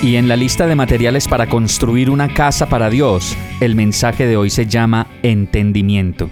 [0.00, 4.36] Y en la lista de materiales para construir una casa para Dios, el mensaje de
[4.36, 6.30] hoy se llama entendimiento.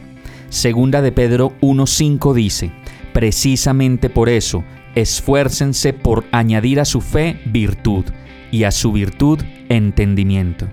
[0.51, 2.71] Segunda de Pedro 1.5 dice,
[3.13, 4.63] Precisamente por eso,
[4.95, 8.05] esfuércense por añadir a su fe virtud
[8.53, 10.69] y a su virtud entendimiento.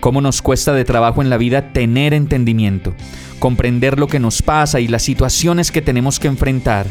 [0.00, 2.94] ¿Cómo nos cuesta de trabajo en la vida tener entendimiento,
[3.38, 6.86] comprender lo que nos pasa y las situaciones que tenemos que enfrentar?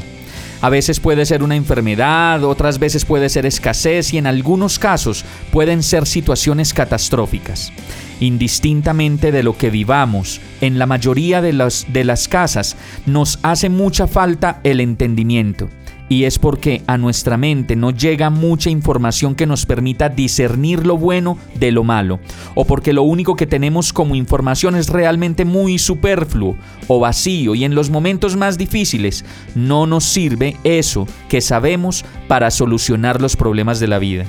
[0.63, 5.25] A veces puede ser una enfermedad, otras veces puede ser escasez y en algunos casos
[5.51, 7.73] pueden ser situaciones catastróficas.
[8.21, 11.51] Indistintamente de lo que vivamos, en la mayoría de,
[11.89, 15.67] de las casas nos hace mucha falta el entendimiento
[16.13, 20.95] y es porque a nuestra mente no llega mucha información que nos permita discernir lo
[20.95, 22.19] bueno de lo malo,
[22.53, 26.55] o porque lo único que tenemos como información es realmente muy superfluo
[26.87, 29.25] o vacío y en los momentos más difíciles
[29.55, 34.25] no nos sirve eso que sabemos para solucionar los problemas de la vida.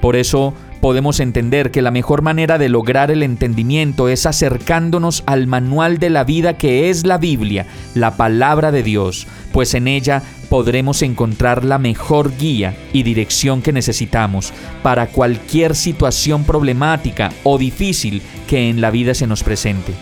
[0.00, 5.46] Por eso podemos entender que la mejor manera de lograr el entendimiento es acercándonos al
[5.46, 10.22] manual de la vida que es la Biblia, la palabra de Dios, pues en ella
[10.48, 18.22] podremos encontrar la mejor guía y dirección que necesitamos para cualquier situación problemática o difícil
[18.46, 19.94] que en la vida se nos presente.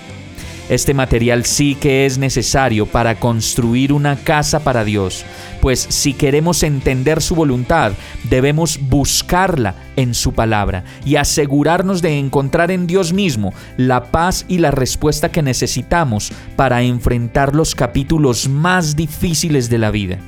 [0.68, 5.24] Este material sí que es necesario para construir una casa para Dios,
[5.60, 7.92] pues si queremos entender su voluntad,
[8.24, 14.58] debemos buscarla en su palabra y asegurarnos de encontrar en Dios mismo la paz y
[14.58, 20.18] la respuesta que necesitamos para enfrentar los capítulos más difíciles de la vida.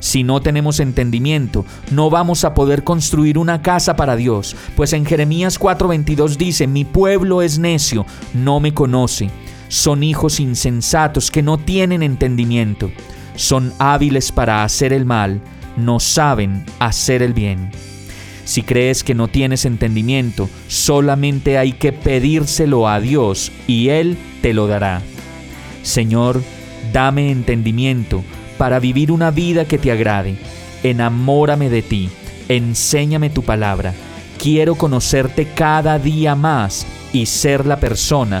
[0.00, 5.06] Si no tenemos entendimiento, no vamos a poder construir una casa para Dios, pues en
[5.06, 9.30] Jeremías 4:22 dice, mi pueblo es necio, no me conoce,
[9.74, 12.92] son hijos insensatos que no tienen entendimiento,
[13.34, 15.40] son hábiles para hacer el mal,
[15.76, 17.72] no saben hacer el bien.
[18.44, 24.54] Si crees que no tienes entendimiento, solamente hay que pedírselo a Dios y Él te
[24.54, 25.02] lo dará.
[25.82, 26.40] Señor,
[26.92, 28.22] dame entendimiento
[28.56, 30.36] para vivir una vida que te agrade.
[30.84, 32.10] Enamórame de ti,
[32.48, 33.92] enséñame tu palabra.
[34.38, 38.40] Quiero conocerte cada día más y ser la persona